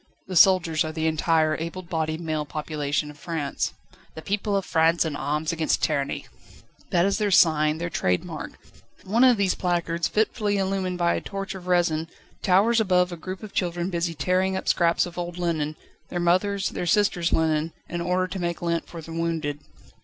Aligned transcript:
The 0.25 0.35
soldiers 0.35 0.83
are 0.83 0.91
the 0.91 1.05
entire 1.05 1.55
able 1.57 1.83
bodied 1.83 2.21
male 2.21 2.43
population 2.43 3.11
of 3.11 3.19
France. 3.19 3.75
"The 4.15 4.23
people 4.23 4.55
of 4.57 4.65
France 4.65 5.05
in 5.05 5.15
arms 5.15 5.51
against 5.51 5.83
tyranny!" 5.83 6.25
That 6.89 7.05
is 7.05 7.19
their 7.19 7.29
sign, 7.29 7.77
their 7.77 7.91
trade 7.91 8.23
mark; 8.23 8.53
one 9.03 9.23
of 9.23 9.37
these 9.37 9.53
placards, 9.53 10.07
fitfully 10.07 10.57
illumined 10.57 10.97
by 10.97 11.13
a 11.13 11.21
torch 11.21 11.53
of 11.53 11.67
resin, 11.67 12.07
towers 12.41 12.79
above 12.81 13.11
a 13.11 13.15
group 13.15 13.43
of 13.43 13.53
children 13.53 13.91
busy 13.91 14.15
tearing 14.15 14.57
up 14.57 14.67
scraps 14.67 15.05
of 15.05 15.19
old 15.19 15.37
linen 15.37 15.75
their 16.09 16.19
mothers', 16.19 16.69
their 16.69 16.87
sisters' 16.87 17.31
linen 17.31 17.71
in 17.87 18.01
order 18.01 18.25
to 18.27 18.39
make 18.39 18.63
lint 18.63 18.87
for 18.87 19.03
the 19.03 19.13
wounded. 19.13 19.59